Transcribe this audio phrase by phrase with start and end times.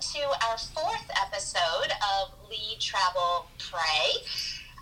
[0.00, 1.90] to our fourth episode
[2.20, 4.20] of Lead Travel Pray.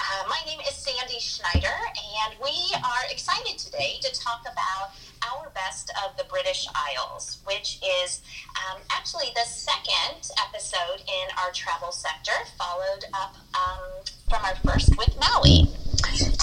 [0.01, 4.91] Uh, my name is Sandy Schneider, and we are excited today to talk about
[5.31, 8.23] our best of the British Isles, which is
[8.59, 14.99] um, actually the second episode in our travel sector, followed up um, from our first
[14.99, 15.69] with Maui.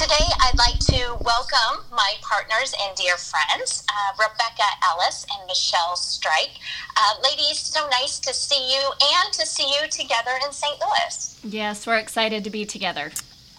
[0.01, 5.95] Today, I'd like to welcome my partners and dear friends, uh, Rebecca Ellis and Michelle
[5.95, 6.57] Strike.
[6.97, 10.75] Uh, ladies, so nice to see you and to see you together in St.
[10.79, 11.39] Louis.
[11.43, 13.11] Yes, we're excited to be together.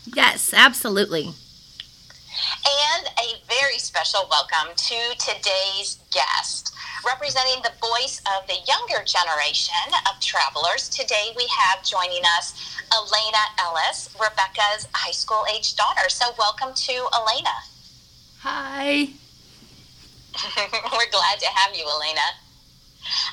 [0.04, 1.32] Yes, absolutely.
[2.32, 6.72] And a very special welcome to today's guest.
[7.04, 13.44] Representing the voice of the younger generation of travelers, today we have joining us Elena
[13.60, 16.08] Ellis, Rebecca's high school age daughter.
[16.08, 17.56] So, welcome to Elena.
[18.40, 19.12] Hi.
[20.72, 22.28] We're glad to have you, Elena.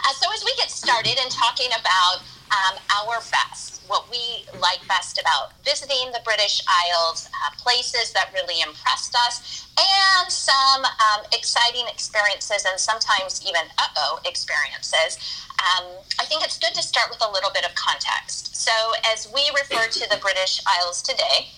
[0.08, 2.20] Uh, so, as we get started in talking about
[2.52, 8.32] um, our best, what we like best about visiting the British Isles, uh, places that
[8.34, 15.18] really impressed us, and some um, exciting experiences and sometimes even uh oh experiences.
[15.60, 18.56] Um, I think it's good to start with a little bit of context.
[18.56, 18.72] So,
[19.12, 21.52] as we refer to the British Isles today,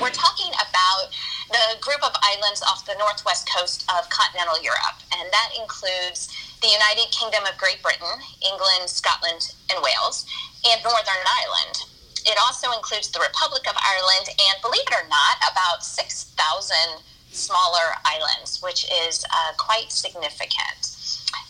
[0.00, 1.12] we're talking about
[1.50, 6.70] the group of islands off the northwest coast of continental Europe, and that includes the
[6.70, 10.24] United Kingdom of Great Britain, England, Scotland, and Wales,
[10.62, 11.82] and Northern Ireland.
[12.22, 17.02] It also includes the Republic of Ireland and, believe it or not, about 6,000
[17.34, 20.94] smaller islands, which is uh, quite significant.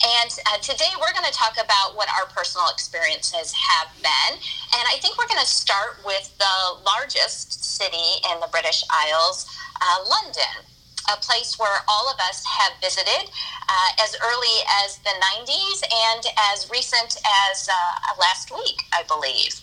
[0.00, 4.33] And uh, today we're going to talk about what our personal experiences have been.
[4.33, 9.44] And I think we're going to start with the largest city in the British Isles,
[9.77, 10.72] uh, London
[11.11, 13.31] a place where all of us have visited
[13.69, 17.17] uh, as early as the 90s and as recent
[17.50, 19.61] as uh, last week, I believe.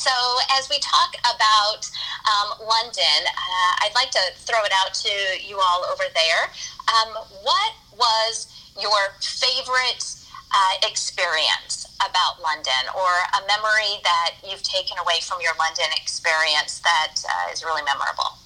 [0.00, 0.10] So,
[0.56, 1.84] as we talk about
[2.24, 5.12] um, London, uh, I'd like to throw it out to
[5.44, 6.48] you all over there.
[6.88, 7.12] Um,
[7.44, 8.48] what was
[8.80, 10.00] your favorite
[10.56, 16.80] uh, experience about London or a memory that you've taken away from your London experience
[16.80, 18.39] that uh, is really memorable?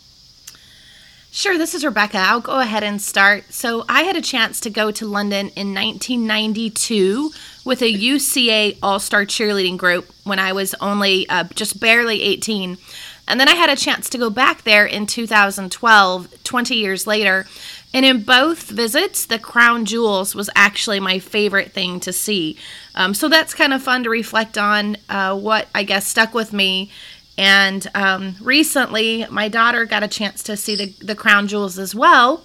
[1.36, 2.18] Sure, this is Rebecca.
[2.18, 3.52] I'll go ahead and start.
[3.52, 7.32] So, I had a chance to go to London in 1992
[7.64, 12.78] with a UCA All Star cheerleading group when I was only uh, just barely 18.
[13.26, 17.46] And then I had a chance to go back there in 2012, 20 years later.
[17.92, 22.58] And in both visits, the crown jewels was actually my favorite thing to see.
[22.94, 26.52] Um, so that's kind of fun to reflect on uh, what I guess stuck with
[26.52, 26.92] me
[27.36, 31.94] and um, recently, my daughter got a chance to see the, the crown jewels as
[31.94, 32.44] well.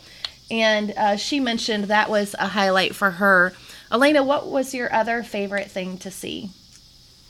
[0.50, 3.53] And uh, she mentioned that was a highlight for her.
[3.91, 6.50] Elena, what was your other favorite thing to see?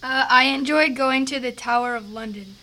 [0.02, 2.56] Uh, I enjoyed going to the Tower of London,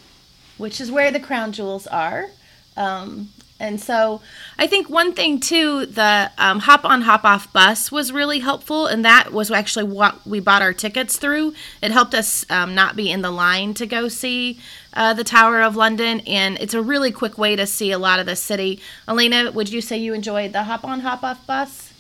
[0.57, 2.31] which is where the crown jewels are.
[2.77, 4.21] Um, and so
[4.59, 8.87] I think one thing too, the um, hop on, hop off bus was really helpful.
[8.87, 11.55] And that was actually what we bought our tickets through.
[11.83, 14.59] It helped us um, not be in the line to go see
[14.97, 16.21] uh, the Tower of London.
[16.27, 18.81] And it's a really quick way to see a lot of the city.
[19.07, 21.93] Elena, would you say you enjoyed the hop on, hop off bus?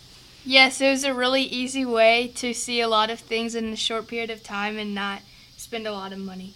[0.44, 3.76] Yes, it was a really easy way to see a lot of things in a
[3.76, 5.22] short period of time and not
[5.56, 6.54] spend a lot of money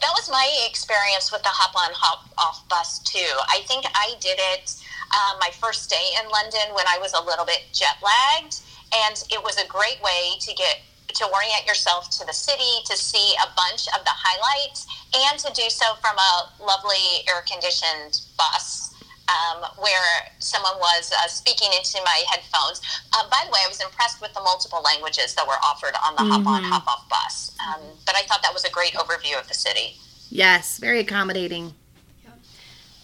[0.00, 3.30] that was my experience with the hop on hop off bus too.
[3.48, 4.74] I think I did it
[5.12, 8.60] uh, my first day in London when I was a little bit jet lagged,
[8.94, 10.80] and it was a great way to get
[11.14, 15.52] to orient yourself to the city, to see a bunch of the highlights, and to
[15.52, 18.90] do so from a lovely air conditioned bus
[19.30, 22.80] um, where someone was uh, speaking into my headphones.
[23.12, 26.14] Uh, by the way, I was impressed with the multiple languages that were offered on
[26.16, 26.44] the mm-hmm.
[26.44, 27.56] hop on, hop off bus.
[27.60, 29.96] Um, but I thought that was a great overview of the city.
[30.30, 31.74] Yes, very accommodating.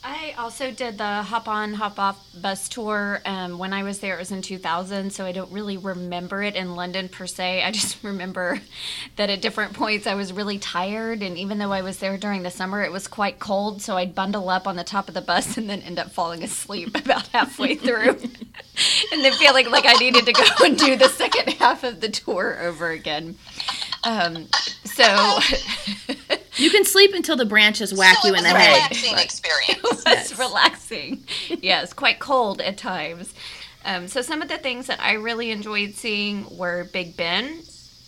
[0.09, 3.21] I also did the hop on, hop off bus tour.
[3.25, 6.55] Um, when I was there, it was in 2000, so I don't really remember it
[6.55, 7.65] in London per se.
[7.65, 8.61] I just remember
[9.17, 12.45] that at different points I was really tired, and even though I was there during
[12.45, 15.21] the summer, it was quite cold, so I'd bundle up on the top of the
[15.21, 18.11] bus and then end up falling asleep about halfway through,
[19.13, 22.09] and then feeling like I needed to go and do the second half of the
[22.09, 23.39] tour over again.
[24.05, 24.47] Um,
[24.85, 25.41] so.
[26.57, 28.91] You can sleep until the branches whack so you in the head.
[28.91, 29.69] Relaxing experience.
[29.69, 30.39] it was yes.
[30.39, 31.25] relaxing.
[31.61, 33.35] yes, quite cold at times.
[33.85, 37.63] Um, so some of the things that I really enjoyed seeing were Big Ben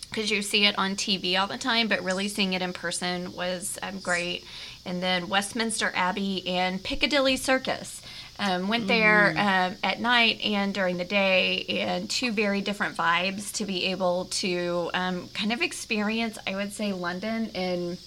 [0.09, 3.35] because you see it on TV all the time, but really seeing it in person
[3.35, 4.45] was um, great.
[4.85, 8.03] And then Westminster Abbey and Piccadilly Circus.
[8.41, 13.53] Um, went there um, at night and during the day, and two very different vibes
[13.55, 17.99] to be able to um, kind of experience, I would say, London in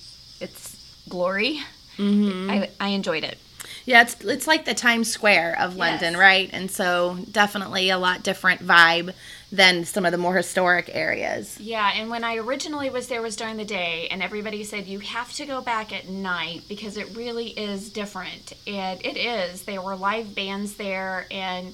[0.41, 1.59] its glory.
[1.99, 3.37] I, I enjoyed it.
[3.85, 6.19] Yeah, it's it's like the Times Square of London, Yes.
[6.19, 6.49] right?
[6.53, 9.13] And so definitely a lot different vibe
[9.51, 11.59] than some of the more historic areas.
[11.59, 14.99] Yeah, and when I originally was there was during the day, and everybody said you
[14.99, 19.63] have to go back at night because it really is different, and it is.
[19.63, 21.73] There were live bands there, and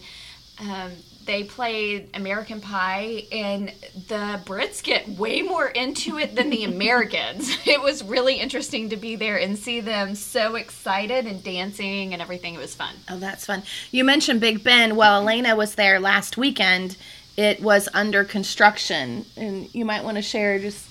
[0.59, 0.91] um,
[1.27, 3.71] they played American Pie, and
[4.07, 7.55] the Brits get way more into it than the Americans.
[7.67, 12.21] it was really interesting to be there and see them so excited and dancing and
[12.21, 12.55] everything.
[12.55, 12.95] It was fun.
[13.09, 13.61] Oh, that's fun.
[13.91, 14.95] You mentioned Big Ben.
[14.95, 16.97] Well, Elena was there last weekend.
[17.35, 20.89] It was under construction, and you might want to share just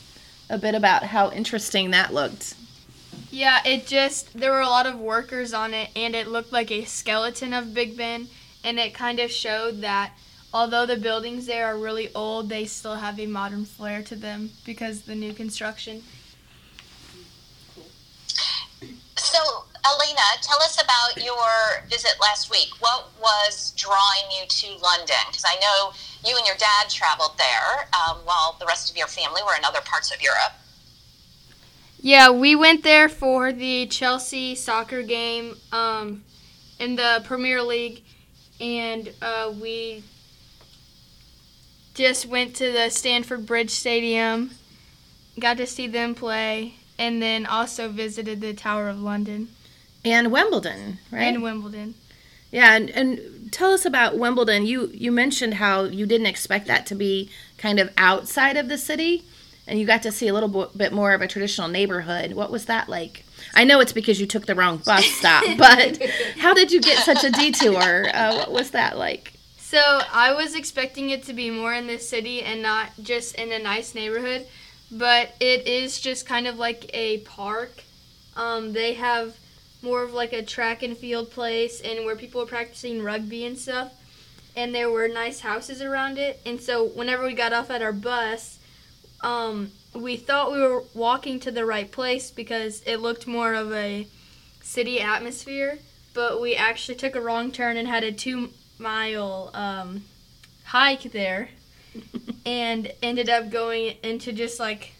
[0.48, 2.54] a bit about how interesting that looked.
[3.30, 6.70] Yeah, it just there were a lot of workers on it, and it looked like
[6.70, 8.28] a skeleton of Big Ben,
[8.62, 10.12] and it kind of showed that
[10.56, 14.50] although the buildings there are really old, they still have a modern flair to them
[14.64, 16.02] because of the new construction.
[19.18, 19.38] So,
[19.84, 22.70] Elena, tell us about your visit last week.
[22.80, 25.24] What was drawing you to London?
[25.26, 25.92] Because I know
[26.26, 29.64] you and your dad traveled there um, while the rest of your family were in
[29.64, 30.54] other parts of Europe.
[32.00, 36.24] Yeah, we went there for the Chelsea soccer game um,
[36.78, 38.02] in the Premier League,
[38.58, 40.02] and uh, we
[41.96, 44.50] just went to the Stamford Bridge Stadium,
[45.40, 49.48] got to see them play, and then also visited the Tower of London
[50.04, 51.22] And Wimbledon, right?
[51.22, 51.94] and Wimbledon.
[52.52, 54.66] Yeah, and, and tell us about Wimbledon.
[54.66, 57.28] You you mentioned how you didn't expect that to be
[57.58, 59.24] kind of outside of the city,
[59.66, 62.34] and you got to see a little bo- bit more of a traditional neighborhood.
[62.34, 63.24] What was that like?
[63.54, 66.00] I know it's because you took the wrong bus stop, but
[66.38, 68.06] how did you get such a detour?
[68.14, 69.32] Uh, what was that like?
[69.68, 73.50] So I was expecting it to be more in the city and not just in
[73.50, 74.46] a nice neighborhood,
[74.92, 77.82] but it is just kind of like a park.
[78.36, 79.36] Um, they have
[79.82, 83.58] more of like a track and field place and where people were practicing rugby and
[83.58, 83.92] stuff.
[84.54, 86.40] And there were nice houses around it.
[86.46, 88.60] And so whenever we got off at our bus,
[89.22, 93.72] um, we thought we were walking to the right place because it looked more of
[93.72, 94.06] a
[94.62, 95.80] city atmosphere.
[96.14, 100.04] But we actually took a wrong turn and had a two mile um,
[100.64, 101.48] hike there
[102.46, 104.92] and ended up going into just like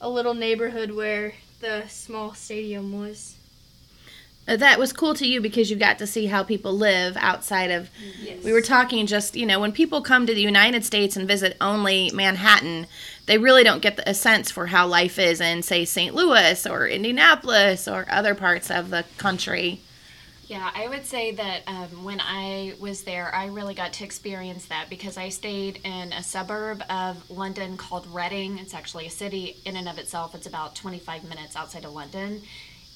[0.00, 3.36] a little neighborhood where the small stadium was.
[4.46, 7.88] That was cool to you because you got to see how people live outside of.
[8.44, 11.56] We were talking just, you know, when people come to the United States and visit
[11.60, 12.88] only Manhattan,
[13.26, 16.12] they really don't get a sense for how life is in, say, St.
[16.12, 19.80] Louis or Indianapolis or other parts of the country.
[20.52, 24.66] Yeah, I would say that um, when I was there, I really got to experience
[24.66, 28.58] that because I stayed in a suburb of London called Reading.
[28.58, 30.34] It's actually a city in and of itself.
[30.34, 32.42] It's about 25 minutes outside of London.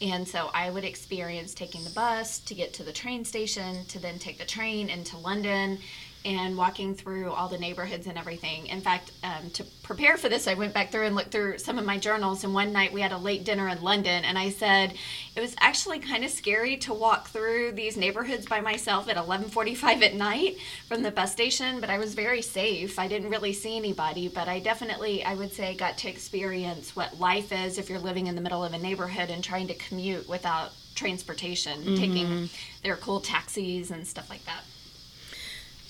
[0.02, 3.98] And so I would experience taking the bus to get to the train station, to
[3.98, 5.78] then take the train into London
[6.26, 8.66] and walking through all the neighborhoods and everything.
[8.66, 11.78] In fact, um, to prepare for this, I went back through and looked through some
[11.78, 12.42] of my journals.
[12.42, 14.94] And one night we had a late dinner in London, and I said
[15.36, 20.02] it was actually kind of scary to walk through these neighborhoods by myself at 11:45
[20.02, 20.56] at night
[20.88, 21.80] from the bus station.
[21.80, 22.98] But I was very safe.
[22.98, 27.20] I didn't really see anybody, but I definitely, I would say, got to experience what
[27.20, 30.28] life is if you're living in the middle of a neighborhood and trying to commute
[30.28, 32.50] without transportation, taking
[32.82, 34.64] their cool taxis and stuff like that.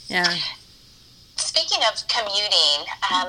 [0.09, 0.35] Yeah.
[1.37, 3.29] Speaking of commuting, um,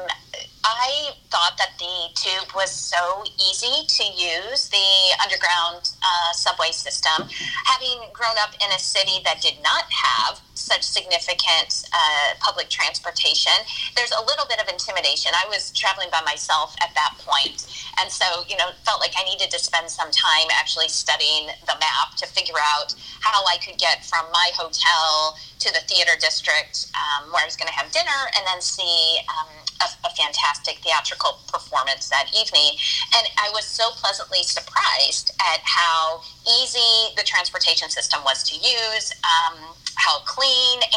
[0.63, 7.27] I thought that the tube was so easy to use, the underground uh, subway system.
[7.65, 13.53] Having grown up in a city that did not have such significant uh, public transportation,
[13.95, 15.31] there's a little bit of intimidation.
[15.35, 17.65] I was traveling by myself at that point,
[18.01, 21.75] and so you know felt like I needed to spend some time actually studying the
[21.79, 26.87] map to figure out how I could get from my hotel to the theater district
[26.93, 29.49] um, where I was going to have dinner and then see um,
[29.81, 32.77] a, a fantastic theatrical performance that evening.
[33.17, 36.21] And I was so pleasantly surprised at how
[36.61, 40.46] easy the transportation system was to use, um, how clean,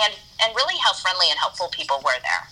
[0.03, 2.49] and, and really how friendly and helpful people were there.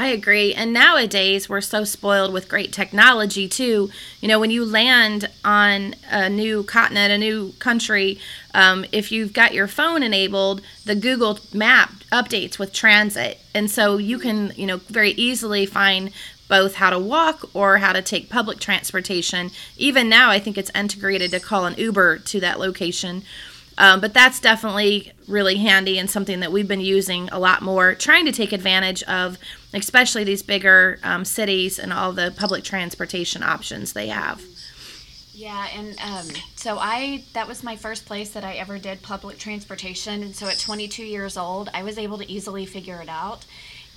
[0.00, 0.54] I agree.
[0.54, 3.90] And nowadays, we're so spoiled with great technology, too.
[4.20, 8.20] You know, when you land on a new continent, a new country,
[8.54, 13.40] um, if you've got your phone enabled, the Google map updates with transit.
[13.52, 16.12] And so you can, you know, very easily find
[16.48, 19.50] both how to walk or how to take public transportation.
[19.76, 23.24] Even now, I think it's integrated to call an Uber to that location.
[23.78, 27.94] Um, but that's definitely really handy and something that we've been using a lot more,
[27.94, 29.38] trying to take advantage of,
[29.72, 34.42] especially these bigger um, cities and all the public transportation options they have.
[35.32, 39.38] Yeah, and um, so I that was my first place that I ever did public
[39.38, 43.46] transportation, and so at 22 years old, I was able to easily figure it out.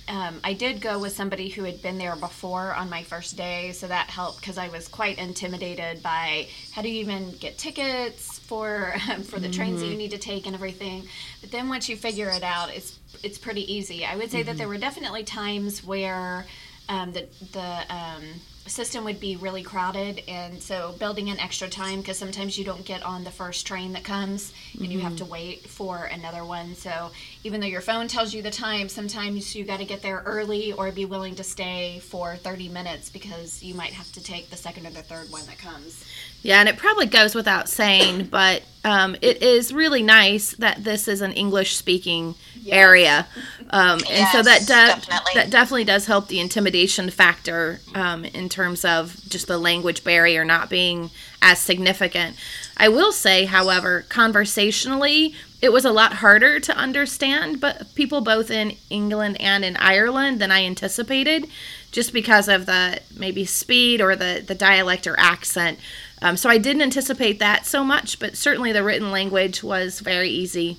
[0.06, 3.72] Um, I did go with somebody who had been there before on my first day,
[3.72, 8.40] so that helped because I was quite intimidated by how do you even get tickets
[8.42, 11.08] for um, for the trains that you need to take and everything.
[11.40, 14.04] But then once you figure it out, it's it's pretty easy.
[14.04, 16.46] I would say that there were definitely times where
[16.88, 18.22] um, the the um,
[18.66, 22.84] system would be really crowded and so building in extra time because sometimes you don't
[22.84, 26.74] get on the first train that comes and you have to wait for another one
[26.74, 27.10] so
[27.44, 30.72] even though your phone tells you the time sometimes you got to get there early
[30.72, 34.56] or be willing to stay for 30 minutes because you might have to take the
[34.56, 36.04] second or the third one that comes
[36.42, 41.06] Yeah, and it probably goes without saying, but um, it is really nice that this
[41.06, 42.34] is an English speaking
[42.68, 43.26] area.
[43.70, 45.32] Um, and so that Yes, does definitely.
[45.34, 50.44] that definitely does help the intimidation factor um, in terms of just the language barrier
[50.44, 52.36] not being as significant.
[52.76, 58.50] I will say, however, conversationally, it was a lot harder to understand, but people both
[58.50, 61.48] in England and in Ireland than I anticipated,
[61.90, 65.78] just because of the maybe speed or the the dialect or accent.
[66.20, 70.28] Um, so I didn't anticipate that so much, but certainly the written language was very
[70.28, 70.78] easy.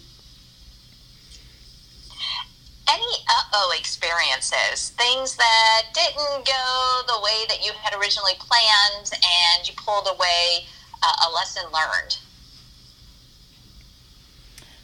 [2.89, 9.11] Any uh oh experiences, things that didn't go the way that you had originally planned
[9.13, 10.65] and you pulled away
[11.01, 12.17] uh, a lesson learned?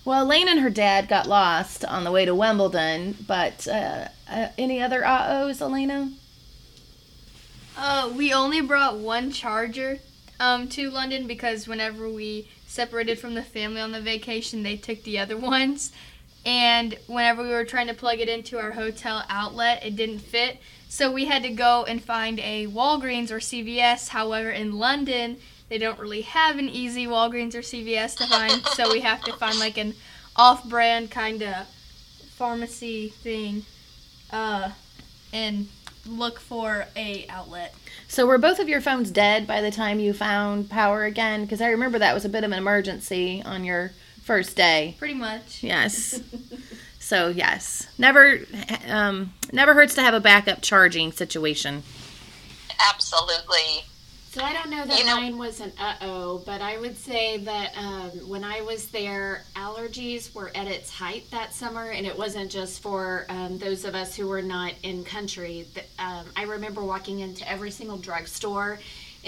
[0.05, 4.47] Well, Elaine and her dad got lost on the way to Wimbledon, but uh, uh,
[4.57, 6.11] any other uh-ohs, Elena?
[7.77, 9.99] Uh, we only brought one charger
[10.39, 15.03] um, to London because whenever we separated from the family on the vacation, they took
[15.03, 15.91] the other ones.
[16.45, 20.57] And whenever we were trying to plug it into our hotel outlet, it didn't fit.
[20.87, 24.09] So we had to go and find a Walgreens or CVS.
[24.09, 25.37] However, in London,
[25.69, 28.65] they don't really have an easy Walgreens or CVS to find.
[28.73, 29.93] so we have to find like an
[30.35, 31.67] off brand kind of
[32.35, 33.65] pharmacy thing
[34.31, 34.71] uh,
[35.33, 35.67] and
[36.05, 37.75] look for a outlet.
[38.07, 41.43] So were both of your phones dead by the time you found power again?
[41.43, 43.91] Because I remember that was a bit of an emergency on your
[44.29, 44.93] first day.
[44.99, 45.63] Pretty much.
[45.63, 46.21] Yes.
[46.99, 48.41] so yes, never,
[48.87, 51.81] um, never hurts to have a backup charging situation.
[52.91, 53.83] Absolutely.
[54.31, 56.95] So I don't know that You know- mine was an uh oh, but I would
[56.95, 62.05] say that um, when I was there, allergies were at its height that summer, and
[62.05, 65.65] it wasn't just for um, those of us who were not in country.
[65.73, 68.79] Th- Um, I remember walking into every single drugstore.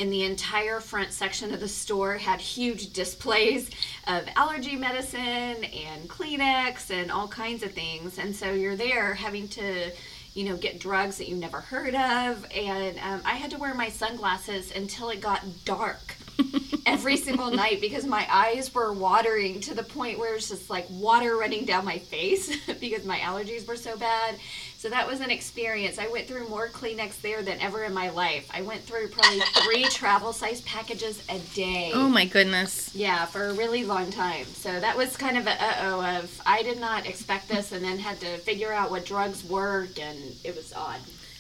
[0.02, 3.70] And the entire front section of the store had huge displays
[4.08, 8.18] of allergy medicine and Kleenex and all kinds of things.
[8.18, 9.92] And so you're there having to
[10.34, 12.46] you know, get drugs that you never heard of.
[12.56, 16.16] And um, I had to wear my sunglasses until it got dark
[16.86, 20.88] every single night because my eyes were watering to the point where it's just like
[20.90, 24.36] water running down my face because my allergies were so bad.
[24.82, 26.00] So that was an experience.
[26.00, 28.50] I went through more Kleenex there than ever in my life.
[28.52, 31.92] I went through probably three travel size packages a day.
[31.94, 32.90] Oh my goodness.
[32.96, 34.46] Yeah, for a really long time.
[34.46, 37.86] So that was kind of a uh oh of I did not expect this and
[37.86, 41.00] then had to figure out what drugs work and it was odd.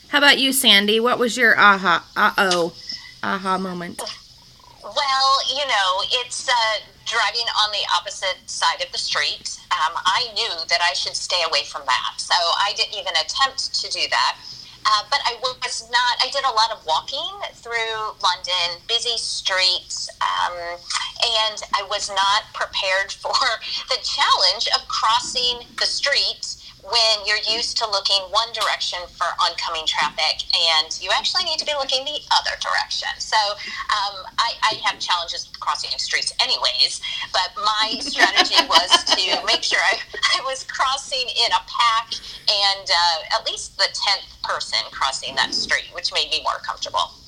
[0.10, 1.00] How about you, Sandy?
[1.00, 2.74] What was your aha, uh oh,
[3.24, 4.00] aha moment?
[4.84, 5.90] Well, you know,
[6.24, 6.54] it's uh,
[7.06, 9.60] driving on the opposite side of the street.
[9.70, 13.76] Um, I knew that I should stay away from that, so I didn't even attempt
[13.76, 14.38] to do that.
[14.84, 20.10] Uh, but I was not, I did a lot of walking through London, busy streets,
[20.18, 23.38] um, and I was not prepared for
[23.90, 29.86] the challenge of crossing the street when you're used to looking one direction for oncoming
[29.86, 33.10] traffic and you actually need to be looking the other direction.
[33.20, 33.38] So
[33.94, 39.64] um, I, I have challenges with crossing streets anyways, but my strategy was to make
[39.64, 40.00] sure I,
[40.38, 42.14] I was crossing in a pack
[42.50, 47.21] and uh, at least the 10th person crossing that street, which made me more comfortable.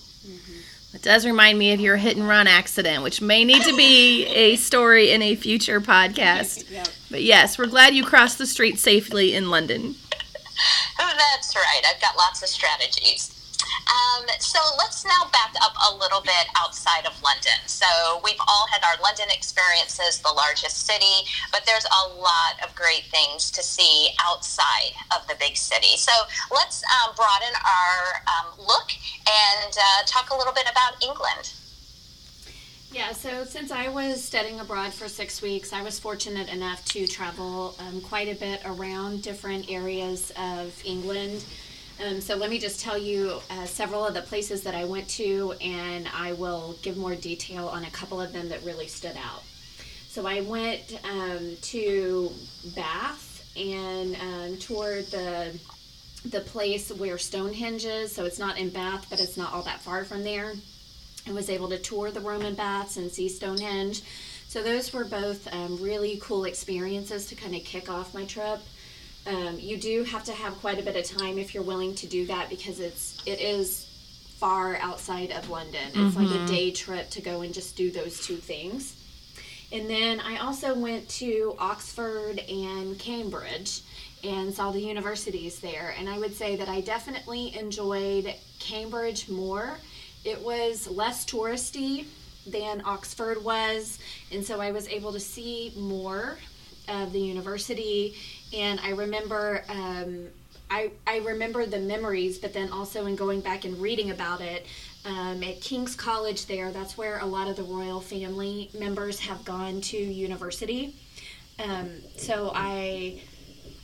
[0.93, 4.25] It does remind me of your hit and run accident, which may need to be
[4.27, 6.65] a story in a future podcast.
[7.11, 9.93] But yes, we're glad you crossed the street safely in London.
[10.99, 11.81] Oh, that's right.
[11.87, 13.42] I've got lots of strategies.
[13.87, 17.59] Um, so let's now back up a little bit outside of London.
[17.65, 22.73] So we've all had our London experiences, the largest city, but there's a lot of
[22.75, 25.97] great things to see outside of the big city.
[25.97, 26.11] So
[26.51, 28.91] let's um, broaden our um, look
[29.27, 31.53] and uh, talk a little bit about England.
[32.93, 37.07] Yeah, so since I was studying abroad for six weeks, I was fortunate enough to
[37.07, 41.43] travel um, quite a bit around different areas of England.
[42.01, 45.07] Um, so let me just tell you uh, several of the places that I went
[45.09, 49.15] to, and I will give more detail on a couple of them that really stood
[49.17, 49.43] out.
[50.07, 52.31] So I went um, to
[52.75, 55.57] Bath and um, toured the
[56.25, 58.13] the place where Stonehenge is.
[58.13, 60.53] So it's not in Bath, but it's not all that far from there.
[61.27, 64.01] I was able to tour the Roman baths and see Stonehenge.
[64.47, 68.59] So those were both um, really cool experiences to kind of kick off my trip.
[69.25, 72.07] Um, you do have to have quite a bit of time if you're willing to
[72.07, 73.87] do that because it's it is
[74.37, 75.91] far outside of London.
[75.95, 78.97] It's like a day trip to go and just do those two things.
[79.71, 83.81] And then I also went to Oxford and Cambridge
[84.23, 85.95] and saw the universities there.
[85.97, 89.77] And I would say that I definitely enjoyed Cambridge more.
[90.23, 92.05] It was less touristy
[92.45, 93.99] than Oxford was,
[94.31, 96.37] and so I was able to see more
[96.87, 98.15] of the university.
[98.53, 100.27] And I remember, um,
[100.69, 104.65] I I remember the memories, but then also in going back and reading about it.
[105.05, 109.43] Um, at King's College, there, that's where a lot of the royal family members have
[109.43, 110.95] gone to university.
[111.59, 113.21] Um, so I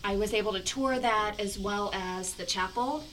[0.04, 3.04] I was able to tour that as well as the chapel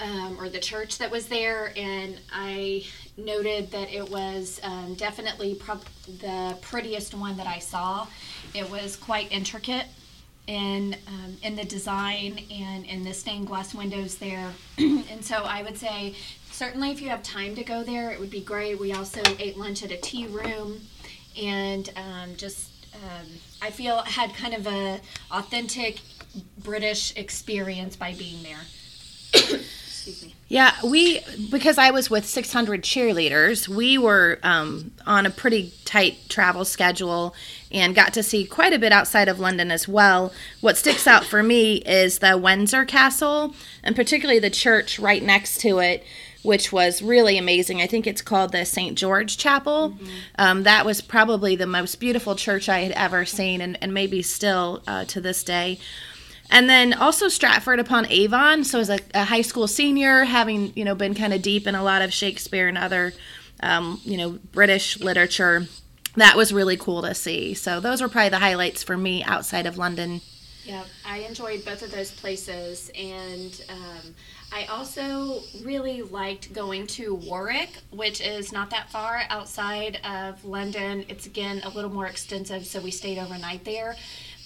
[0.00, 2.84] um, or the church that was there, and I
[3.16, 8.06] noted that it was um, definitely prob- the prettiest one that I saw.
[8.54, 9.86] It was quite intricate
[10.46, 15.62] in um, in the design and in the stained glass windows there, and so I
[15.62, 16.14] would say
[16.50, 18.78] certainly if you have time to go there, it would be great.
[18.78, 20.80] We also ate lunch at a tea room,
[21.40, 23.26] and um, just um,
[23.60, 25.98] I feel had kind of a authentic
[26.58, 28.60] British experience by being there.
[30.04, 30.34] Excuse me.
[30.48, 36.28] Yeah, we because I was with 600 cheerleaders, we were um, on a pretty tight
[36.28, 37.36] travel schedule
[37.70, 40.32] and got to see quite a bit outside of London as well.
[40.60, 43.54] What sticks out for me is the Windsor Castle
[43.84, 46.04] and particularly the church right next to it.
[46.42, 47.80] Which was really amazing.
[47.80, 48.98] I think it's called the St.
[48.98, 49.96] George Chapel.
[50.36, 54.22] Um, that was probably the most beautiful church I had ever seen, and, and maybe
[54.22, 55.78] still uh, to this day.
[56.52, 58.62] And then also Stratford upon Avon.
[58.62, 61.74] So as a, a high school senior, having you know been kind of deep in
[61.74, 63.14] a lot of Shakespeare and other
[63.60, 65.66] um, you know British literature,
[66.16, 67.54] that was really cool to see.
[67.54, 70.20] So those were probably the highlights for me outside of London.
[70.64, 74.14] Yeah, I enjoyed both of those places, and um,
[74.52, 81.04] I also really liked going to Warwick, which is not that far outside of London.
[81.08, 83.96] It's again a little more extensive, so we stayed overnight there.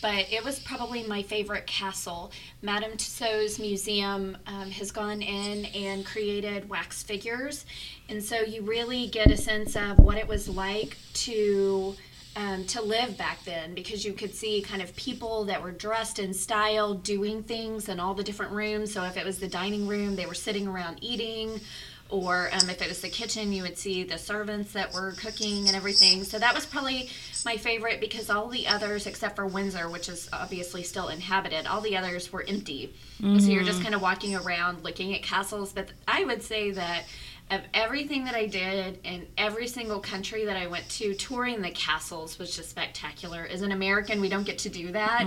[0.07, 2.31] But it was probably my favorite castle.
[2.63, 7.67] Madame Tussauds Museum um, has gone in and created wax figures,
[8.09, 11.97] and so you really get a sense of what it was like to
[12.37, 16.21] um, to live back then because you could see kind of people that were dressed
[16.21, 18.93] in style doing things in all the different rooms.
[18.93, 21.61] So if it was the dining room, they were sitting around eating.
[22.09, 25.67] Or um, if it was the kitchen, you would see the servants that were cooking
[25.67, 26.23] and everything.
[26.23, 27.11] So that was probably
[27.45, 31.81] my favorite because all the others, except for Windsor, which is obviously still inhabited, all
[31.81, 32.95] the others were empty.
[33.21, 35.73] And so you're just kind of walking around looking at castles.
[35.73, 37.05] But I would say that
[37.49, 41.71] of everything that I did in every single country that I went to, touring the
[41.71, 43.47] castles was just spectacular.
[43.49, 45.23] As an American, we don't get to do that.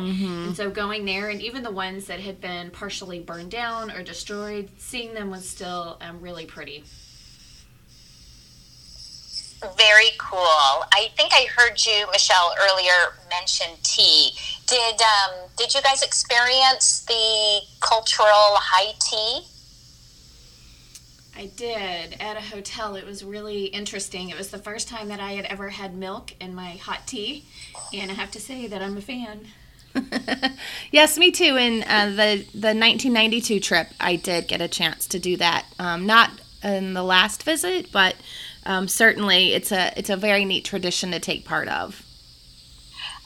[0.48, 4.04] And so going there, and even the ones that had been partially burned down or
[4.04, 6.84] destroyed, seeing them was still um, really pretty.
[9.78, 10.40] Very cool.
[10.94, 14.32] I think I heard you, Michelle, earlier mention tea.
[14.68, 19.46] Did um, did you guys experience the cultural high tea?
[21.36, 22.96] I did at a hotel.
[22.96, 24.30] It was really interesting.
[24.30, 27.46] It was the first time that I had ever had milk in my hot tea,
[27.94, 29.48] and I have to say that I'm a fan.
[30.92, 31.56] yes, me too.
[31.56, 35.66] In uh, the the 1992 trip, I did get a chance to do that.
[35.80, 36.32] Um, not
[36.64, 38.16] in the last visit, but
[38.66, 42.06] um, certainly it's a it's a very neat tradition to take part of.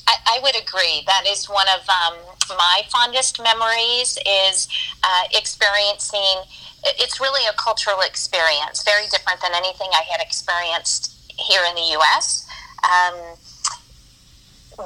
[0.08, 1.04] I, I would agree.
[1.08, 2.18] That is one of um,
[2.50, 4.68] my fondest memories is
[5.04, 6.44] uh, experiencing.
[6.84, 11.88] It's really a cultural experience, very different than anything I had experienced here in the
[11.98, 12.46] U.S.
[12.84, 13.16] Um,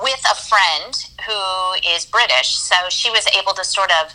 [0.04, 0.94] with a friend
[1.26, 4.14] who is British, so she was able to sort of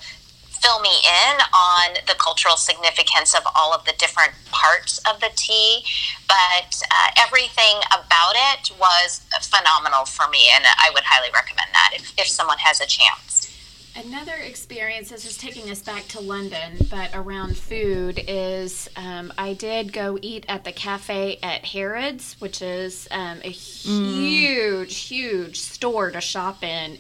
[0.62, 5.30] fill me in on the cultural significance of all of the different parts of the
[5.34, 5.84] tea.
[6.28, 11.90] But uh, everything about it was phenomenal for me, and I would highly recommend that
[11.94, 13.48] if, if someone has a chance.
[13.94, 19.52] Another experience, this is taking us back to London, but around food, is um, I
[19.52, 26.10] did go eat at the cafe at Harrods, which is um, a huge, huge store
[26.10, 26.96] to shop in.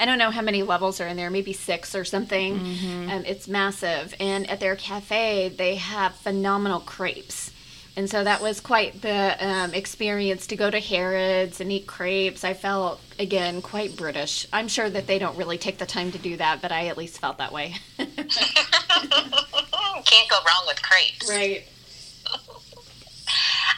[0.00, 2.58] I don't know how many levels are in there, maybe six or something.
[3.10, 4.14] Um, it's massive.
[4.20, 7.52] And at their cafe, they have phenomenal crepes.
[7.96, 12.44] And so that was quite the um, experience to go to Harrods and eat crepes.
[12.44, 14.46] I felt, again, quite British.
[14.52, 16.96] I'm sure that they don't really take the time to do that, but I at
[16.96, 17.74] least felt that way.
[17.98, 18.16] Can't
[20.30, 21.28] go wrong with crepes.
[21.28, 21.64] right.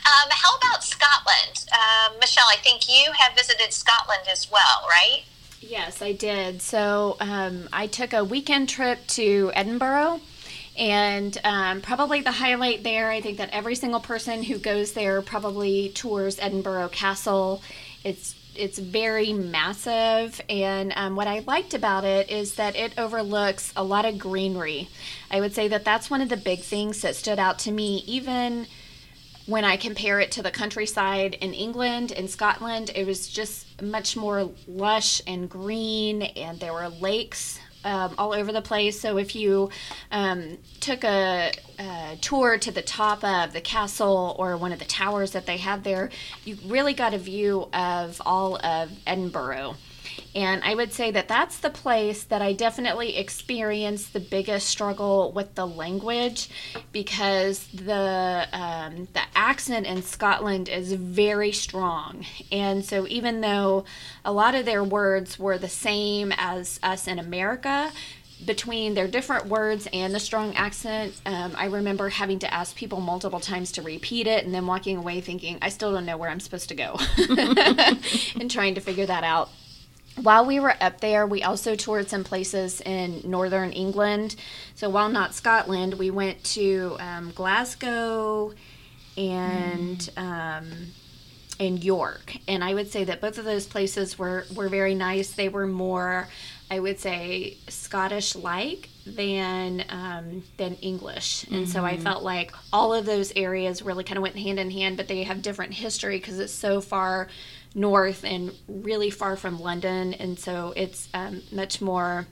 [0.07, 1.67] Um, how about Scotland?
[1.73, 5.23] Um, Michelle, I think you have visited Scotland as well, right?
[5.61, 6.63] Yes, I did.
[6.63, 10.21] So um, I took a weekend trip to Edinburgh.
[10.79, 15.21] And um, probably the highlight there, I think that every single person who goes there
[15.21, 17.63] probably tours Edinburgh Castle.
[18.05, 23.73] It's it's very massive, and um, what I liked about it is that it overlooks
[23.77, 24.89] a lot of greenery.
[25.31, 28.03] I would say that that's one of the big things that stood out to me,
[28.07, 28.67] even
[29.47, 34.17] when I compare it to the countryside in England and Scotland, it was just much
[34.17, 39.01] more lush and green, and there were lakes um, all over the place.
[39.01, 39.71] So if you
[40.11, 44.85] um, took a, a, tour to the top of the castle or one of the
[44.85, 46.11] towers that they have there,
[46.45, 49.77] you really got a view of all of Edinburgh.
[50.35, 55.33] And I would say that that's the place that I definitely experienced the biggest struggle
[55.33, 56.49] with the language
[56.93, 62.25] because the um, the accent in Scotland is very strong.
[62.53, 63.85] And so even though
[64.25, 67.93] a lot of their words were the same as us in America,
[68.45, 73.01] between their different words and the strong accent, um, I remember having to ask people
[73.01, 76.31] multiple times to repeat it and then walking away thinking, I still don't know where
[76.31, 76.99] I'm supposed to go
[78.41, 79.51] and trying to figure that out
[80.23, 84.37] while we were up there, we also toured some places in northern England.
[84.75, 88.53] So while not Scotland, we went to um, Glasgow
[89.17, 90.19] and mm.
[90.19, 90.93] um,
[91.59, 92.37] and York.
[92.49, 95.33] And I would say that both of those places were were very nice.
[95.33, 96.29] They were more,
[96.71, 101.45] I would say, Scottish like than um, than English.
[101.45, 101.65] And mm-hmm.
[101.67, 102.03] so I mm-hmm.
[102.03, 105.23] felt like all of those areas really kind of went hand in hand, but they
[105.25, 107.29] have different history because it's so far
[107.75, 112.27] north and really far from London, and so it's um, much more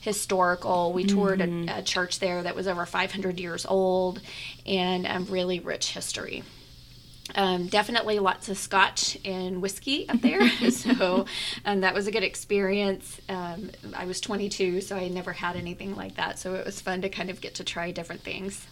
[0.00, 0.92] historical.
[0.92, 1.68] We toured mm-hmm.
[1.68, 4.20] a, a, church there that was over 500 years old
[4.64, 6.44] and um, really rich history.
[7.34, 10.48] Um, definitely lots of scotch and whiskey up there.
[10.70, 11.26] so
[11.64, 13.20] um, that was a good experience.
[13.28, 16.38] Um, I was 22, so I never had anything like that.
[16.38, 18.64] So it was fun to kind of get to try different things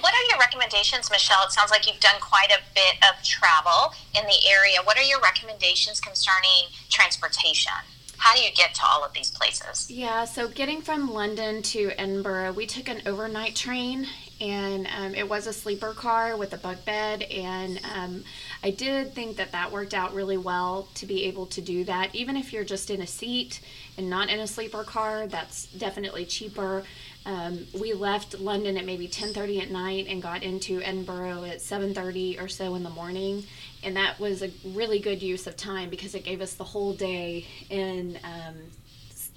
[0.00, 1.44] what are your recommendations, Michelle?
[1.44, 4.78] It sounds like you've done quite a bit of travel in the area.
[4.82, 7.72] What are your recommendations concerning transportation?
[8.18, 9.90] How do you get to all of these places?
[9.90, 14.06] Yeah, so getting from London to Edinburgh, we took an overnight train
[14.40, 18.24] and um, it was a sleeper car with a bunk bed and um,
[18.62, 22.12] i did think that that worked out really well to be able to do that
[22.14, 23.60] even if you're just in a seat
[23.96, 26.82] and not in a sleeper car that's definitely cheaper
[27.26, 32.40] um, we left London at maybe 10:30 at night and got into Edinburgh at 7:30
[32.40, 33.46] or so in the morning,
[33.82, 36.92] and that was a really good use of time because it gave us the whole
[36.92, 38.56] day in um,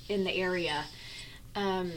[0.10, 0.84] in the area.
[1.56, 1.92] Um,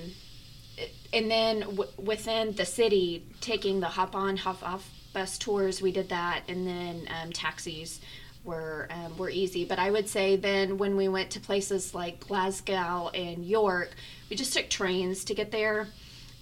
[1.12, 5.90] and then w- within the city, taking the hop on, hop off bus tours, we
[5.90, 8.00] did that, and then um, taxis
[8.44, 9.64] were um, were easy.
[9.64, 13.90] But I would say then when we went to places like Glasgow and York,
[14.28, 15.88] we just took trains to get there.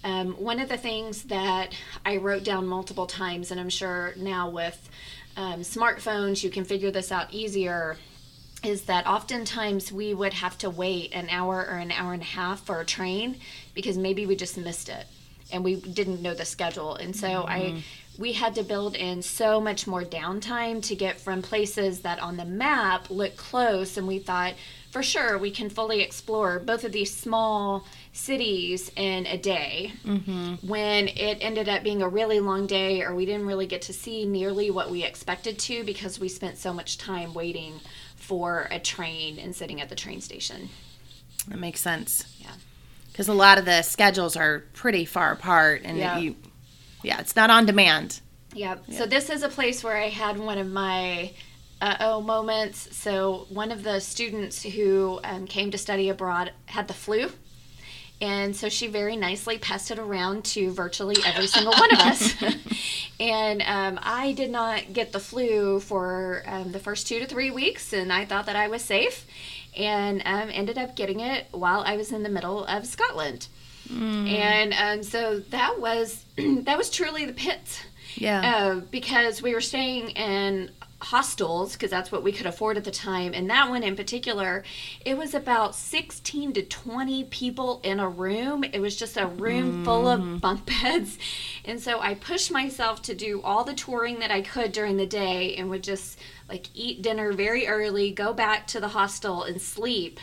[0.03, 4.49] Um, one of the things that I wrote down multiple times, and I'm sure now
[4.49, 4.89] with
[5.35, 7.97] um, smartphones you can figure this out easier,
[8.63, 12.25] is that oftentimes we would have to wait an hour or an hour and a
[12.25, 13.37] half for a train
[13.73, 15.05] because maybe we just missed it
[15.51, 16.95] and we didn't know the schedule.
[16.95, 17.49] And so mm-hmm.
[17.49, 17.83] I
[18.19, 22.35] we had to build in so much more downtime to get from places that on
[22.35, 24.53] the map look close and we thought
[24.91, 30.55] for sure we can fully explore both of these small cities in a day mm-hmm.
[30.67, 33.93] when it ended up being a really long day or we didn't really get to
[33.93, 37.79] see nearly what we expected to because we spent so much time waiting
[38.17, 40.67] for a train and sitting at the train station
[41.47, 42.51] that makes sense yeah
[43.11, 46.17] because a lot of the schedules are pretty far apart and yeah.
[46.17, 46.35] you
[47.03, 48.21] yeah, it's not on demand.
[48.53, 48.83] Yep.
[48.87, 48.97] Yeah.
[48.97, 51.31] So this is a place where I had one of my
[51.81, 52.95] uh oh moments.
[52.95, 57.31] So one of the students who um, came to study abroad had the flu.
[58.21, 62.33] And so she very nicely passed it around to virtually every single one of us.
[63.19, 67.49] and um, I did not get the flu for um, the first two to three
[67.49, 69.25] weeks, and I thought that I was safe.
[69.77, 73.47] and um, ended up getting it while I was in the middle of Scotland.
[73.91, 77.81] And um, so that was that was truly the pits
[78.15, 78.41] Yeah.
[78.41, 80.71] uh, because we were staying in
[81.01, 83.33] hostels because that's what we could afford at the time.
[83.33, 84.63] And that one in particular
[85.05, 88.63] it was about 16 to 20 people in a room.
[88.65, 91.17] It was just a room full of bunk beds.
[91.65, 95.05] And so i pushed myself to do all the touring that i could during the
[95.05, 99.61] day and would just like eat dinner very early go back to the hostel and
[99.61, 100.19] sleep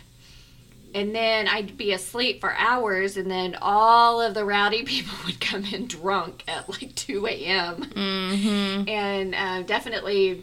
[0.96, 5.38] and then I'd be asleep for hours, and then all of the rowdy people would
[5.40, 7.82] come in drunk at like 2 a.m.
[7.82, 8.88] Mm-hmm.
[8.88, 10.42] And uh, definitely,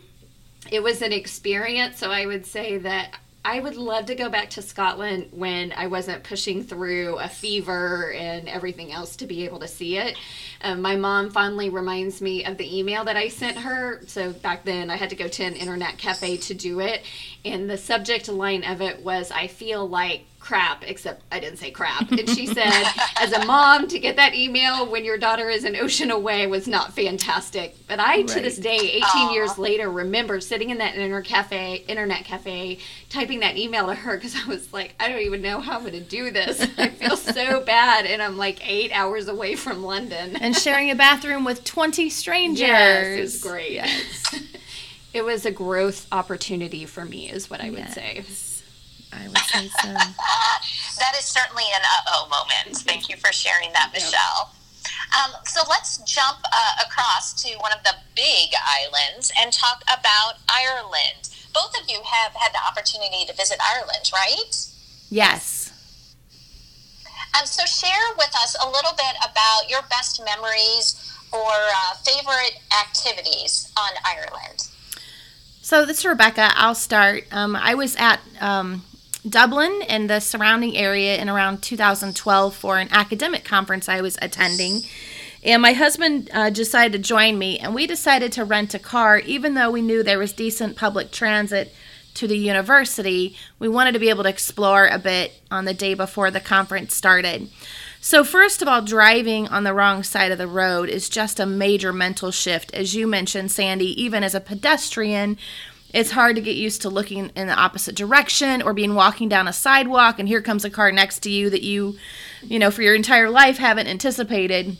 [0.71, 1.97] it was an experience.
[1.97, 5.87] So I would say that I would love to go back to Scotland when I
[5.87, 10.15] wasn't pushing through a fever and everything else to be able to see it.
[10.61, 14.01] Um, my mom fondly reminds me of the email that I sent her.
[14.05, 17.03] So back then, I had to go to an internet cafe to do it.
[17.43, 21.71] And the subject line of it was, I feel like crap, except I didn't say
[21.71, 22.11] crap.
[22.11, 22.83] And she said,
[23.17, 26.67] as a mom, to get that email when your daughter is an ocean away was
[26.67, 27.75] not fantastic.
[27.87, 29.31] But I, to this day, 18 Aw.
[29.31, 32.79] years later, remember sitting in that internet cafe, internet cafe,
[33.09, 35.81] typing that email to her because I was like, I don't even know how I'm
[35.81, 36.67] going to do this.
[36.77, 40.35] I feel so bad, and I'm like eight hours away from London.
[40.35, 42.67] and sharing a bathroom with 20 strangers.
[42.67, 43.79] Yes, it was great.
[45.13, 48.25] it was a growth opportunity for me, is what I would say.
[49.13, 49.93] I would say so.
[50.99, 52.77] that is certainly an uh oh moment.
[52.77, 54.51] Thank you for sharing that, Michelle.
[55.13, 60.41] Um, so let's jump uh, across to one of the big islands and talk about
[60.49, 61.29] Ireland.
[61.53, 64.53] Both of you have had the opportunity to visit Ireland, right?
[65.09, 65.71] Yes.
[67.39, 70.99] Um, so share with us a little bit about your best memories
[71.31, 74.67] or uh, favorite activities on Ireland.
[75.61, 76.51] So this is Rebecca.
[76.55, 77.25] I'll start.
[77.31, 78.83] Um, I was at um,
[79.27, 84.81] Dublin and the surrounding area in around 2012 for an academic conference I was attending.
[85.43, 89.19] And my husband uh, decided to join me, and we decided to rent a car,
[89.19, 91.73] even though we knew there was decent public transit
[92.13, 93.35] to the university.
[93.59, 96.95] We wanted to be able to explore a bit on the day before the conference
[96.95, 97.49] started.
[97.99, 101.45] So, first of all, driving on the wrong side of the road is just a
[101.45, 102.73] major mental shift.
[102.73, 105.37] As you mentioned, Sandy, even as a pedestrian,
[105.93, 109.47] it's hard to get used to looking in the opposite direction or being walking down
[109.47, 111.97] a sidewalk and here comes a car next to you that you,
[112.41, 114.75] you know, for your entire life haven't anticipated.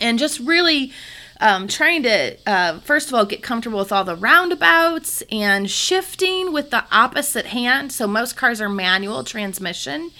[0.00, 0.92] And just really
[1.40, 6.52] um, trying to, uh, first of all, get comfortable with all the roundabouts and shifting
[6.52, 7.90] with the opposite hand.
[7.90, 10.10] So most cars are manual transmission.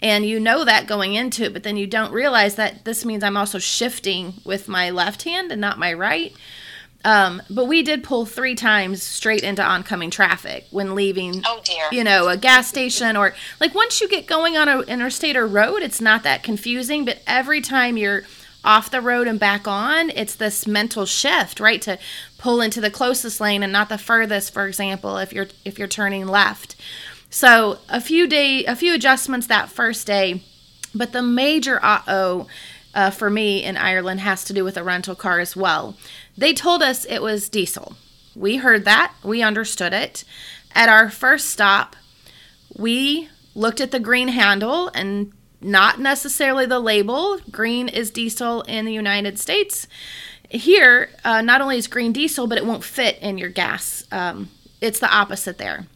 [0.00, 3.22] And you know that going into it, but then you don't realize that this means
[3.22, 6.32] I'm also shifting with my left hand and not my right.
[7.04, 11.86] Um, but we did pull three times straight into oncoming traffic when leaving Oh dear.
[11.90, 15.46] you know, a gas station or like once you get going on an interstate or
[15.46, 17.06] road, it's not that confusing.
[17.06, 18.24] But every time you're
[18.62, 21.80] off the road and back on, it's this mental shift, right?
[21.80, 21.98] To
[22.36, 25.88] pull into the closest lane and not the furthest, for example, if you're if you're
[25.88, 26.76] turning left.
[27.30, 30.42] So a few day a few adjustments that first day,
[30.94, 32.46] but the major uh-oh
[32.94, 35.96] uh, for me in Ireland has to do with a rental car as well.
[36.36, 37.96] They told us it was diesel.
[38.34, 40.24] We heard that, we understood it.
[40.74, 41.96] At our first stop,
[42.76, 47.38] we looked at the green handle and not necessarily the label.
[47.50, 49.86] Green is diesel in the United States.
[50.48, 54.04] Here, uh, not only is green diesel, but it won't fit in your gas.
[54.10, 54.48] Um,
[54.80, 55.86] it's the opposite there.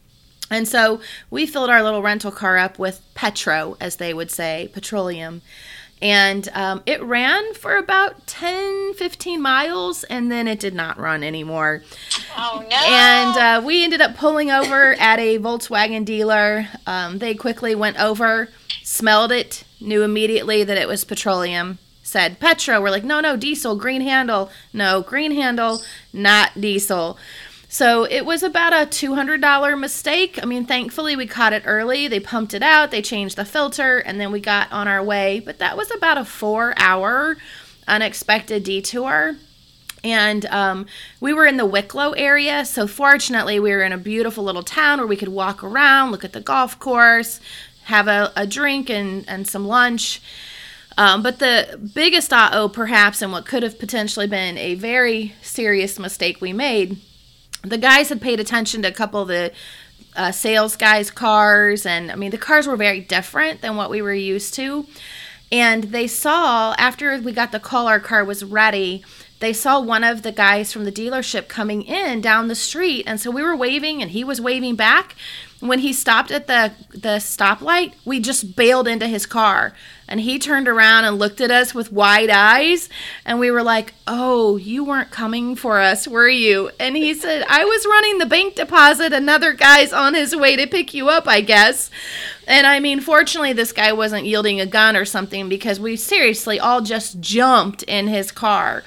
[0.51, 4.71] And so we filled our little rental car up with petro, as they would say,
[4.73, 5.43] petroleum.
[6.03, 11.23] And um, it ran for about 10, 15 miles, and then it did not run
[11.23, 11.83] anymore.
[12.37, 12.77] Oh no.
[12.77, 16.69] And uh, we ended up pulling over at a Volkswagen dealer.
[16.87, 18.51] Um, they quickly went over,
[18.83, 21.79] smelled it, knew immediately that it was petroleum.
[22.03, 22.83] Said petro.
[22.83, 24.51] We're like, no, no, diesel, green handle.
[24.75, 27.17] No, green handle, not diesel.
[27.75, 30.39] So it was about a $200 mistake.
[30.41, 32.07] I mean, thankfully we caught it early.
[32.07, 35.41] They pumped it out, they changed the filter, and then we got on our way.
[35.41, 37.37] But that was about a four hour
[37.89, 39.35] unexpected detour.
[40.05, 40.87] And um,
[41.19, 44.99] we were in the Wicklow area, so fortunately, we were in a beautiful little town
[44.99, 47.41] where we could walk around, look at the golf course,
[47.87, 50.23] have a, a drink and, and some lunch.
[50.97, 55.99] Um, but the biggest uh-oh, perhaps, and what could have potentially been a very serious
[55.99, 57.01] mistake we made,
[57.65, 59.53] the guys had paid attention to a couple of the
[60.17, 64.01] uh, sales guys' cars, and I mean, the cars were very different than what we
[64.03, 64.87] were used to.
[65.51, 69.05] And they saw after we got the call, our car was ready
[69.45, 73.05] they saw one of the guys from the dealership coming in down the street.
[73.07, 75.15] And so we were waving and he was waving back.
[75.61, 79.75] When he stopped at the, the stoplight, we just bailed into his car.
[80.09, 82.89] And he turned around and looked at us with wide eyes.
[83.25, 86.71] And we were like, Oh, you weren't coming for us, were you?
[86.81, 89.13] And he said, I was running the bank deposit.
[89.13, 91.91] Another guy's on his way to pick you up, I guess.
[92.47, 96.59] And I mean, fortunately, this guy wasn't yielding a gun or something because we seriously
[96.59, 98.85] all just jumped in his car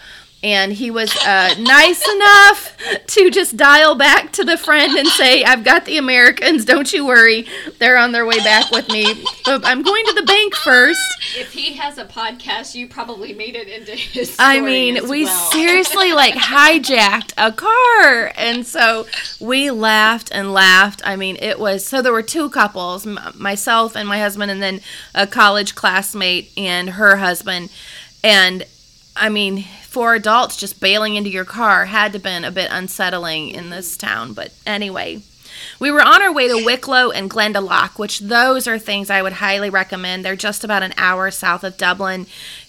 [0.48, 5.44] and he was uh, nice enough to just dial back to the friend and say,
[5.44, 6.64] "I've got the Americans.
[6.64, 7.46] Don't you worry.
[7.80, 9.26] They're on their way back with me.
[9.44, 11.02] But I'm going to the bank first.
[11.38, 14.38] If he has a podcast, you probably made it into his.
[14.40, 15.52] I mean, we well.
[15.52, 19.06] seriously like hijacked a car, and so
[19.42, 21.02] we laughed and laughed.
[21.04, 24.64] I mean, it was so there were two couples, m- myself and my husband, and
[24.64, 24.80] then
[25.14, 27.70] a college classmate and her husband,
[28.24, 28.66] and
[29.20, 29.66] I mean,
[29.98, 33.98] for adults, just bailing into your car had to been a bit unsettling in this
[33.98, 34.32] town.
[34.32, 35.24] But anyway,
[35.80, 39.34] we were on our way to Wicklow and Glendalough, which those are things I would
[39.34, 40.24] highly recommend.
[40.24, 42.28] They're just about an hour south of Dublin.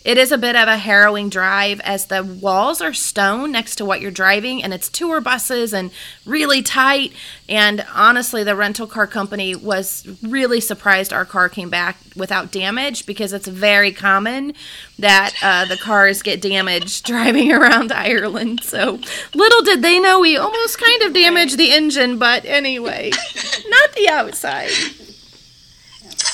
[0.09, 3.85] It is a bit of a harrowing drive as the walls are stone next to
[3.85, 5.91] what you're driving, and it's tour buses and
[6.25, 7.13] really tight.
[7.47, 13.05] And honestly, the rental car company was really surprised our car came back without damage
[13.05, 14.55] because it's very common
[14.99, 18.61] that uh, the cars get damaged driving around Ireland.
[18.65, 18.99] So
[19.35, 23.11] little did they know we almost kind of damaged the engine, but anyway,
[23.69, 24.71] not the outside.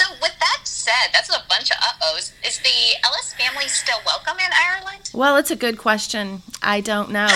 [0.04, 2.32] So, with that said, that's a bunch of uh-ohs.
[2.46, 5.10] Is the Ellis family still welcome in Ireland?
[5.14, 6.42] Well, it's a good question.
[6.62, 7.28] I don't know.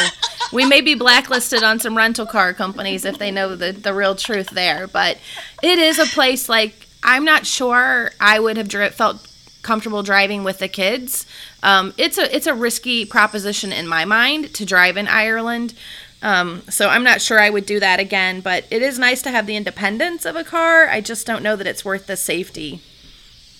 [0.52, 4.14] We may be blacklisted on some rental car companies if they know the, the real
[4.14, 5.18] truth there, but
[5.62, 9.26] it is a place like I'm not sure I would have dri- felt
[9.62, 11.26] comfortable driving with the kids.
[11.62, 15.74] Um, it's a it's a risky proposition in my mind to drive in Ireland.
[16.20, 19.30] Um, so I'm not sure I would do that again, but it is nice to
[19.30, 20.88] have the independence of a car.
[20.88, 22.80] I just don't know that it's worth the safety.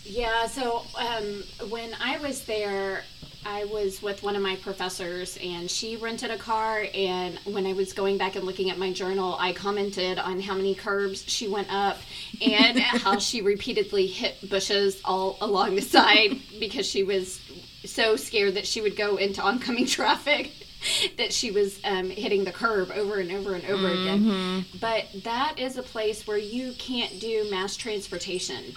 [0.04, 3.04] Yeah, so um, when I was there,
[3.44, 6.86] I was with one of my professors, and she rented a car.
[6.94, 10.54] And when I was going back and looking at my journal, I commented on how
[10.54, 11.98] many curbs she went up
[12.42, 17.40] and how she repeatedly hit bushes all along the side because she was
[17.84, 20.52] so scared that she would go into oncoming traffic.
[21.16, 24.64] That she was um, hitting the curb over and over and over again.
[24.80, 28.74] But that is a place where you can't do mass transportation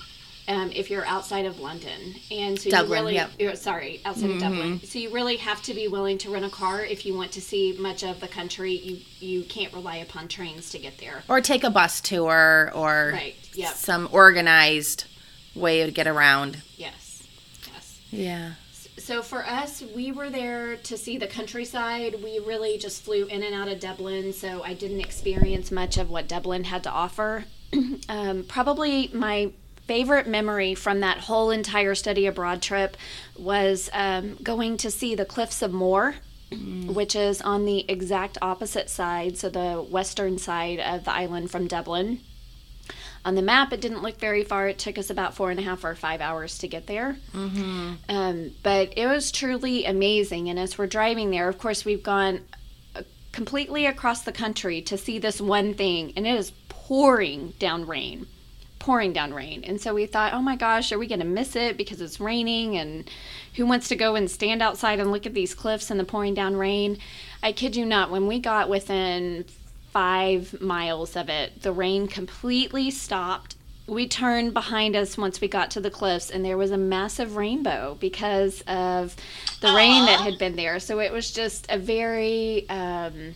[0.47, 2.15] um, if you're outside of London.
[2.31, 3.31] And so Dublin, you really, yep.
[3.39, 4.77] you're- sorry, outside of Dublin.
[4.77, 4.85] Mm-hmm.
[4.85, 7.41] So you really have to be willing to rent a car if you want to
[7.41, 8.73] see much of the country.
[8.73, 11.23] You you can't rely upon trains to get there.
[11.29, 13.35] Or take a bus tour or Right.
[13.53, 13.73] Yep.
[13.75, 15.05] some organized
[15.55, 16.57] way to get around.
[16.77, 17.23] Yes.
[17.71, 17.99] Yes.
[18.09, 18.51] Yeah.
[18.97, 22.15] So for us, we were there to see the countryside.
[22.23, 26.09] We really just flew in and out of Dublin, so I didn't experience much of
[26.09, 27.45] what Dublin had to offer.
[28.09, 29.51] um, probably my
[29.87, 32.95] favorite memory from that whole entire study abroad trip
[33.37, 36.15] was um, going to see the Cliffs of Moher.
[36.53, 41.65] Which is on the exact opposite side, so the western side of the island from
[41.65, 42.19] Dublin.
[43.23, 44.67] On the map, it didn't look very far.
[44.67, 47.17] It took us about four and a half or five hours to get there.
[48.09, 50.49] Um, but it was truly amazing.
[50.49, 52.41] And as we're driving there, of course, we've gone
[52.95, 57.85] uh, completely across the country to see this one thing, and it is pouring down
[57.85, 58.25] rain.
[58.79, 59.63] Pouring down rain.
[59.63, 62.19] And so we thought, oh my gosh, are we going to miss it because it's
[62.19, 62.75] raining?
[62.77, 63.07] And
[63.55, 66.33] who wants to go and stand outside and look at these cliffs and the pouring
[66.33, 66.97] down rain?
[67.43, 69.45] I kid you not, when we got within
[69.91, 73.55] five miles of it, the rain completely stopped.
[73.87, 77.35] We turned behind us once we got to the cliffs and there was a massive
[77.35, 79.15] rainbow because of
[79.59, 80.79] the rain that had been there.
[80.79, 83.35] So it was just a very um,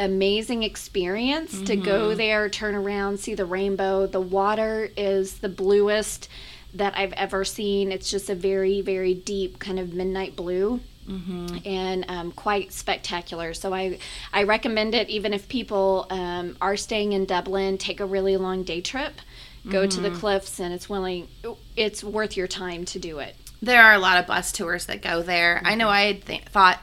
[0.00, 4.06] amazing experience to go there turn around see the rainbow.
[4.06, 6.28] The water is the bluest
[6.74, 7.92] that i've ever seen.
[7.92, 10.80] It's just a very very deep kind of midnight blue
[11.64, 13.54] and um, quite spectacular.
[13.54, 13.98] So I
[14.32, 18.62] I recommend it even if people um, are staying in Dublin, take a really long
[18.62, 19.14] day trip,
[19.68, 21.28] go to the cliffs, and it's willing
[21.76, 23.36] it's worth your time to do it.
[23.60, 25.62] There are a lot of bus tours that go there.
[25.64, 26.80] I know I had th- thought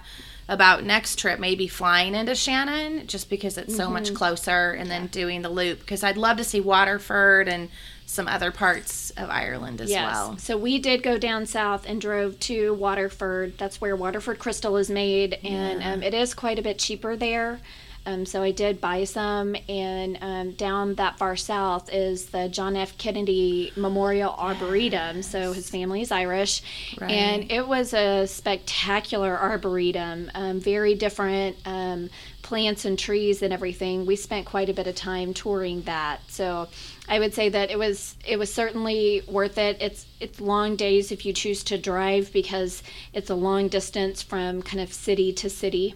[0.47, 5.05] about next trip maybe flying into Shannon just because it's so much closer and then
[5.07, 7.69] doing the loop because I'd love to see Waterford and
[8.09, 10.35] some other parts of Ireland as well.
[10.39, 13.55] So we did go down south and drove to Waterford.
[13.59, 17.59] That's where Waterford Crystal is made, and um, it is quite a bit cheaper there.
[18.07, 22.75] Um, so I did buy some, and um, down that far south is the John
[22.75, 22.97] F.
[22.97, 25.21] Kennedy Memorial Arboretum.
[25.21, 26.63] So his family is Irish,
[26.99, 27.11] Right.
[27.11, 32.09] and it was a spectacular arboretum, um, very different um,
[32.49, 34.07] plants and trees and everything.
[34.07, 36.67] We spent quite a bit of time touring that, so
[37.07, 39.77] I would say that it was it was certainly worth it.
[39.79, 42.81] It's it's long days if you choose to drive because
[43.13, 45.93] it's a long distance from kind of city to city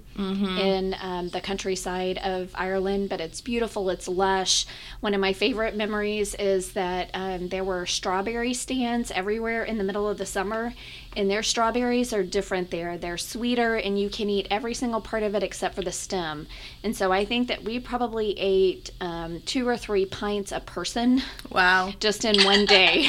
[0.60, 3.90] in um, the countryside of Ireland, but it's beautiful.
[3.90, 4.68] It's lush.
[5.02, 9.84] One of my favorite memories is that um, there were strawberry stands everywhere in the
[9.84, 10.74] middle of the summer,
[11.16, 12.98] and their strawberries are different there.
[12.98, 16.48] They're sweeter, and you can eat every single part of it except for the stem.
[16.84, 21.22] And so I think that we probably ate um, two or three pints a person
[21.50, 21.92] Wow.
[22.00, 23.08] just in one day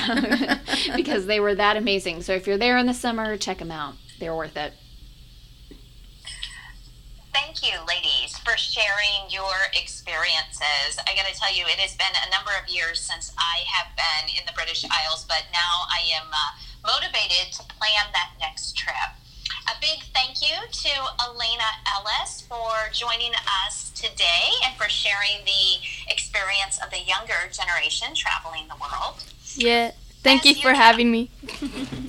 [0.96, 2.22] because they were that amazing.
[2.22, 3.94] So if you're there in the summer, check them out.
[4.20, 4.72] They're worth it.
[7.32, 10.94] Thank you, ladies, for sharing your experiences.
[11.02, 13.90] I got to tell you, it has been a number of years since I have
[13.96, 16.50] been in the British Isles, but now I am uh,
[16.84, 18.94] motivated to plan that next trip.
[19.68, 20.90] A big thank you to
[21.26, 23.32] Elena Ellis for joining
[23.66, 25.80] us today and for sharing the
[26.12, 29.24] experience of the younger generation traveling the world.
[29.56, 29.92] Yeah.
[30.22, 31.30] Thank As you for you- having me.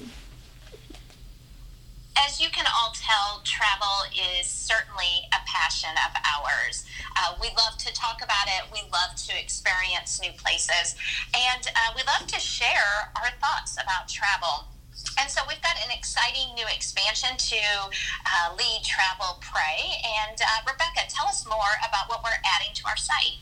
[2.18, 6.86] as you can all tell, travel is certainly a passion of ours.
[7.18, 8.72] Uh, we love to talk about it.
[8.72, 10.96] We love to experience new places,
[11.36, 14.72] and uh, we love to share our thoughts about travel.
[15.20, 20.00] And so we've got an exciting new expansion to uh, Lead Travel Pray.
[20.28, 23.40] And uh, Rebecca, tell us more about what we're adding to our site.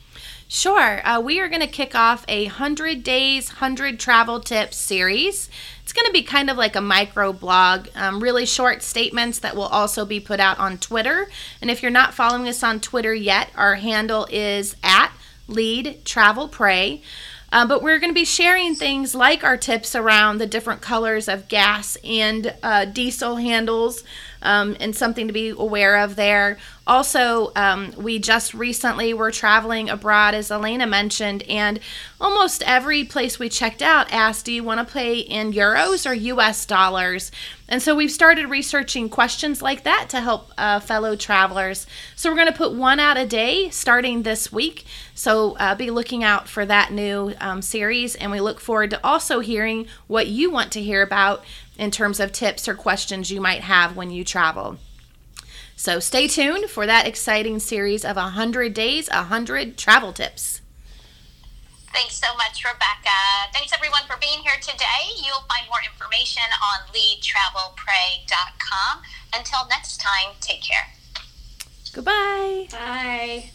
[0.54, 1.04] Sure.
[1.04, 5.50] Uh, we are going to kick off a 100 Days, 100 Travel Tips series.
[5.82, 9.56] It's going to be kind of like a micro blog, um, really short statements that
[9.56, 11.28] will also be put out on Twitter.
[11.60, 15.10] And if you're not following us on Twitter yet, our handle is at
[15.48, 17.02] Lead Travel Pray.
[17.50, 21.28] Uh, but we're going to be sharing things like our tips around the different colors
[21.28, 24.04] of gas and uh, diesel handles
[24.44, 26.58] um, and something to be aware of there.
[26.86, 31.80] Also, um, we just recently were traveling abroad, as Elena mentioned, and
[32.20, 36.12] almost every place we checked out asked, Do you want to pay in euros or
[36.12, 37.32] US dollars?
[37.66, 41.86] And so we've started researching questions like that to help uh, fellow travelers.
[42.14, 44.84] So we're going to put one out a day starting this week.
[45.14, 48.14] So uh, be looking out for that new um, series.
[48.16, 51.42] And we look forward to also hearing what you want to hear about
[51.78, 54.76] in terms of tips or questions you might have when you travel.
[55.76, 60.60] So stay tuned for that exciting series of 100 days, 100 travel tips.
[61.92, 63.10] Thanks so much, Rebecca.
[63.52, 65.10] Thanks everyone for being here today.
[65.24, 69.02] You'll find more information on leadtravelpray.com.
[69.32, 70.92] Until next time, take care.
[71.92, 72.66] Goodbye.
[72.72, 73.50] Bye.